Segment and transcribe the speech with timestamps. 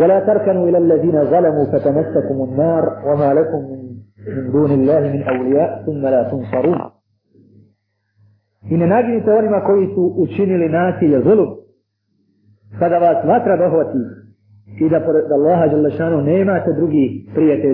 [0.00, 6.02] ولا تركنوا إلى الذين ظلموا فتمسكم النار وما لكم من دون الله من أولياء ثم
[6.02, 6.80] لا تنصرون.
[8.72, 11.56] إن ناجني تولي ما كويتو أشيني لناسي لظلم
[12.80, 14.04] فذا بات ماترا بهوتي
[14.80, 17.70] إذا فرد الله جل شانه نيما تدرقي بريتي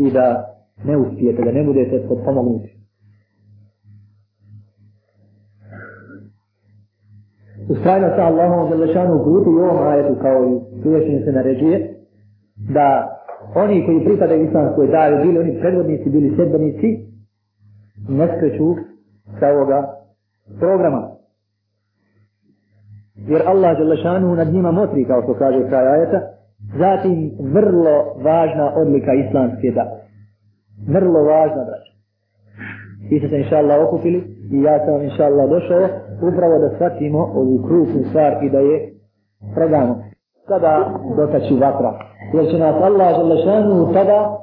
[0.00, 0.46] إذا
[0.86, 2.79] نوستيت إذا نمدت تطمغنوتي
[7.70, 11.94] Ustrajno sa Allahom Đalešanu putu i ovom ajetu kao i priješnje se naređuje
[12.74, 12.88] da
[13.54, 16.88] oni koji pripadaju islamskoj davi, bili oni predvodnici, bili sedbenici,
[18.08, 18.74] ne skreću
[19.40, 19.78] sa ovoga
[20.58, 21.10] programa.
[23.28, 26.20] Jer Allah Đalešanu nad njima motri, kao što kaže kraj ajeta,
[26.78, 29.84] zatim vrlo važna odlika islamske da.
[30.88, 31.89] Vrlo važna, braća.
[33.10, 34.18] Vi ste se inša Allah okupili
[34.52, 35.88] i ja sam inša Allah došao
[36.28, 38.92] upravo da shvatimo ovu krupnu stvar i da je
[39.54, 40.02] predamo.
[40.48, 41.98] Kada dotači vatra.
[42.34, 44.38] Jer će nas Allah želešanu tada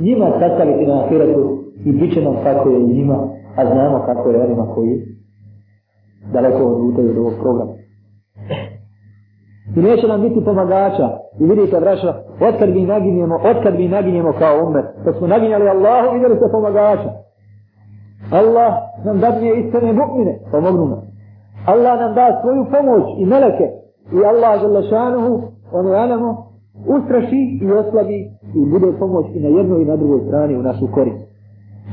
[0.00, 4.40] njima sastaviti na ahiretu i bit će nam kako je njima, a znamo kako je
[4.40, 5.02] onima koji
[6.32, 7.72] daleko odlutaju od ovog programa.
[9.76, 11.08] I neće nam biti pomagača.
[11.40, 16.14] I vidite, braša, otkad mi naginjemo, otkad mi naginjemo kao umet, kad smo naginjali Allahu,
[16.14, 17.10] vidjeli se pomagača.
[18.40, 18.72] Allah
[19.04, 21.02] nam dadne istane mu'mine, pomognu nam.
[21.66, 23.66] Allah nam da svoju pomoć i meleke.
[24.12, 26.30] I Allah, žele šanuhu, ono janamo,
[26.86, 28.18] ustraši i oslabi
[28.58, 31.24] i bude pomoć i na jednoj i na drugoj strani u našu korist.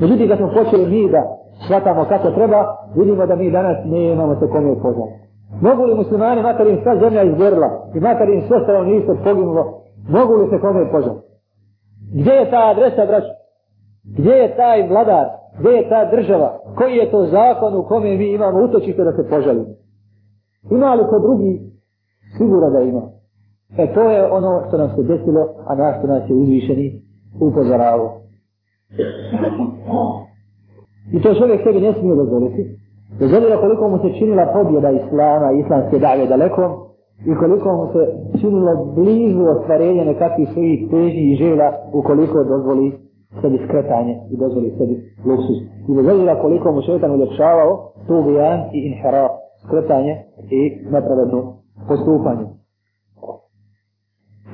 [0.02, 1.22] Međutim, kad smo počeli mi da
[1.66, 2.60] shvatamo kako treba,
[2.96, 5.14] vidimo da mi danas ne imamo se kome upoznati.
[5.62, 9.64] Mogu li muslimani, makar im sva zemlja izgorila i makar im sve stalo nisu poginulo,
[10.10, 11.20] mogu li se kome upoznati?
[12.14, 13.34] Gdje je ta adresa, braću?
[14.18, 15.41] Gdje je taj vladar?
[15.60, 16.60] Gdje je ta država?
[16.78, 19.74] Koji je to zakon u kome mi imamo utočište da se požalimo?
[20.72, 21.60] Ima li ko drugi?
[22.38, 23.02] Sigura da ima.
[23.78, 27.02] E to je ono što nam se desilo, a na što nas je uzvišeni
[27.42, 28.22] upozoravo.
[31.14, 32.82] I to čovjek sebi ne smije dozvoliti.
[33.20, 36.92] Bez obzira koliko mu se činila pobjeda Islama i islamske dave daleko
[37.26, 38.02] i koliko mu se
[38.42, 43.11] činilo blizu ostvarenja nekakvih svojih teži i žela ukoliko dozvoli
[43.42, 45.58] sebi skretanje i dozvoli sebi luksus.
[45.90, 49.30] I bez obzira koliko mu šetan uljepšavao tu bijan i inhera
[49.66, 50.14] skretanje
[50.50, 50.62] i
[50.92, 52.46] nepravedno postupanje.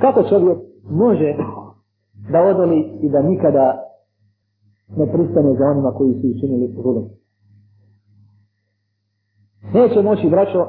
[0.02, 0.58] Kako čovjek
[0.90, 1.36] može
[2.32, 3.84] da odoli i da nikada
[4.98, 7.10] ne pristane za onima koji su učinili zulum.
[9.74, 10.68] Neće moći, braćo,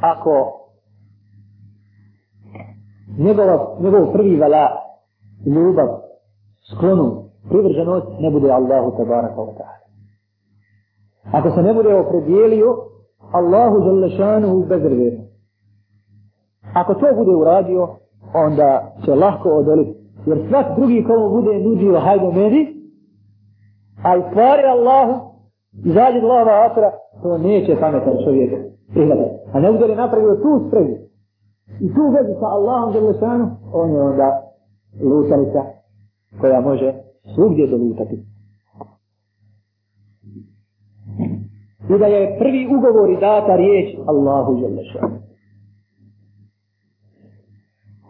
[0.00, 0.62] ako
[3.18, 4.68] njegov, njegov prvi vala,
[5.46, 5.88] ljubav,
[6.70, 9.82] sklonu, privrženost ne bude Allahu tabaraka wa ta'ala.
[11.32, 12.76] Ako se ne bude opredijelio,
[13.32, 15.24] Allahu želešanu bezrvjerno.
[16.74, 17.88] Ako to bude uradio,
[18.34, 20.02] onda će lahko odoliti.
[20.26, 22.66] Jer svak drugi komu bude nudio hajde meni,
[24.04, 25.14] a i stvari Allahu,
[25.84, 26.92] izađe do Allahova atra,
[27.22, 28.50] to neće pametan čovjek
[28.92, 29.30] prihvatiti.
[29.52, 30.96] A ne bude li napravio tu spregu
[31.80, 34.42] i tu vezu sa Allahom Đelešanu, on je onda
[35.02, 35.62] lutalica
[36.40, 36.92] koja može
[37.34, 38.18] svugdje dolutati.
[41.90, 45.22] I da je prvi ugovor i data riječ Allahu Đelešanu.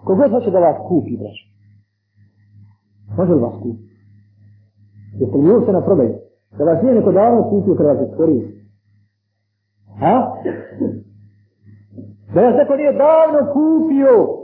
[0.05, 1.45] Kogod hoće da vas kupi, braću?
[3.17, 3.83] Može li vas kupi?
[5.21, 6.15] Jeste li uopšte na prodaju?
[6.59, 8.49] Da vas nije neko davno kupio kada vas je stvorio?
[9.99, 10.33] Ha?
[12.35, 14.43] Da vas neko nije davno kupio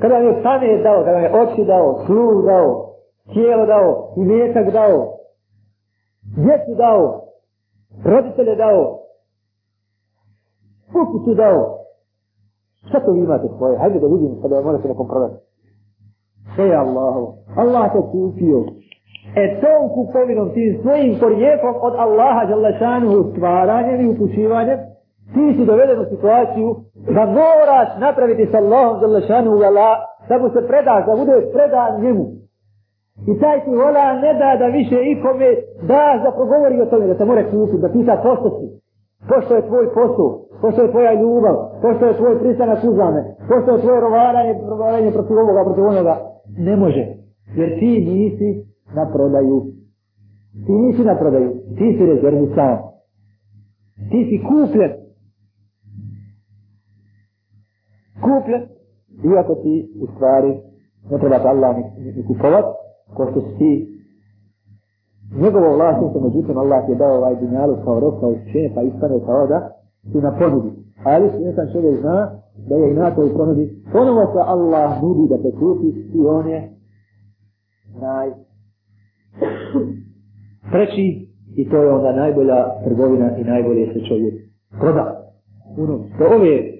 [0.00, 2.85] kada vam je stane dao, kada vam je oči dao, sluh dao,
[3.32, 5.16] tijelo dao, i mjetak dao,
[6.36, 7.22] djecu dao,
[8.04, 8.98] roditelje dao,
[11.02, 11.78] ukusu dao.
[12.88, 13.78] Šta to vi imate svoje?
[13.78, 15.34] Hajde da vidimo kada vam morate nekom prodati.
[16.54, 17.34] Sve je Allahovo.
[17.56, 18.64] Allah te kupio.
[19.36, 24.78] E tom kupovinom, tim svojim korijekom od Allaha Đalešanu stvaranjem i upućivanjem,
[25.34, 26.76] ti si doveden u situaciju
[27.16, 29.90] da moraš napraviti s Allahom Đalešanu vala,
[30.28, 32.26] da mu se predaš, da budeš predan njemu.
[33.30, 35.48] I taj ti vola ne da da više ikome
[35.90, 38.66] da da progovori o tome, da te more kupiti, da pita pošto si.
[39.28, 40.28] Pošto je tvoj posao,
[40.60, 45.36] pošto je tvoja ljubav, pošto je tvoj pristanak uzame, pošto je tvoje rovaranje, rovaranje protiv
[45.38, 46.14] ovoga, protiv onoga.
[46.58, 47.04] Ne može,
[47.58, 48.48] jer ti nisi
[48.94, 49.64] na prodaju.
[50.66, 52.78] Ti nisi na prodaju, ti si rezervi sam.
[54.10, 54.92] Ti si kupljen.
[58.24, 58.62] Kupljen,
[59.32, 60.52] iako ti u stvari
[61.10, 63.96] ne treba Allah ni, ni kupovati, ko što si ti
[65.42, 69.20] njegovo vlasništvo, međutim Allah ti je dao ovaj dunjalu kao rok, kao učenje, pa ispane
[69.26, 69.70] kao da
[70.12, 70.70] si na ponudi.
[71.04, 72.30] Ali jedan čovjek zna
[72.68, 73.82] da je i na toj ponudi.
[73.92, 76.70] Ponovo se Allah nudi da te kupi i on je
[78.00, 78.30] naj
[80.70, 84.34] preči i to je onda najbolja trgovina i najbolje se čovjek
[84.80, 85.32] proda.
[85.76, 86.75] Uno, do ove